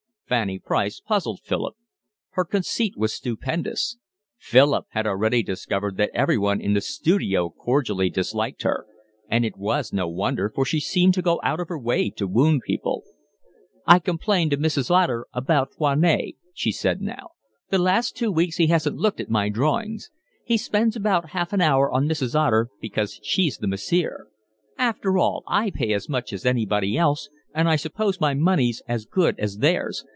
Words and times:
Fanny 0.31 0.59
Price 0.59 1.01
puzzled 1.01 1.41
Philip. 1.43 1.75
Her 2.29 2.45
conceit 2.45 2.93
was 2.95 3.11
stupendous. 3.13 3.97
Philip 4.37 4.85
had 4.91 5.05
already 5.05 5.43
discovered 5.43 5.97
that 5.97 6.09
everyone 6.13 6.61
in 6.61 6.71
the 6.73 6.79
studio 6.79 7.49
cordially 7.49 8.09
disliked 8.09 8.63
her; 8.63 8.85
and 9.27 9.43
it 9.43 9.57
was 9.57 9.91
no 9.91 10.07
wonder, 10.07 10.49
for 10.49 10.63
she 10.63 10.79
seemed 10.79 11.15
to 11.15 11.21
go 11.21 11.41
out 11.43 11.59
of 11.59 11.67
her 11.67 11.77
way 11.77 12.09
to 12.11 12.27
wound 12.29 12.61
people. 12.65 13.03
"I 13.85 13.99
complained 13.99 14.51
to 14.51 14.57
Mrs. 14.57 14.89
Otter 14.89 15.25
about 15.33 15.73
Foinet," 15.73 16.35
she 16.53 16.71
said 16.71 17.01
now. 17.01 17.31
"The 17.69 17.77
last 17.77 18.15
two 18.15 18.31
weeks 18.31 18.55
he 18.55 18.67
hasn't 18.67 18.95
looked 18.95 19.19
at 19.19 19.29
my 19.29 19.49
drawings. 19.49 20.11
He 20.45 20.55
spends 20.55 20.95
about 20.95 21.31
half 21.31 21.51
an 21.51 21.59
hour 21.59 21.91
on 21.91 22.07
Mrs. 22.07 22.39
Otter 22.39 22.69
because 22.79 23.19
she's 23.21 23.57
the 23.57 23.67
massiere. 23.67 24.27
After 24.77 25.17
all 25.17 25.43
I 25.45 25.71
pay 25.71 25.91
as 25.91 26.07
much 26.07 26.31
as 26.31 26.45
anybody 26.45 26.97
else, 26.97 27.27
and 27.53 27.67
I 27.67 27.75
suppose 27.75 28.21
my 28.21 28.33
money's 28.33 28.81
as 28.87 29.05
good 29.05 29.37
as 29.37 29.57
theirs. 29.57 30.05